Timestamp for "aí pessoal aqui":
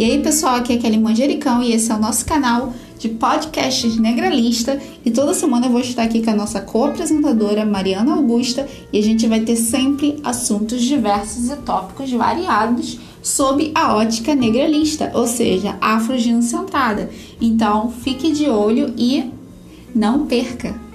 0.04-0.72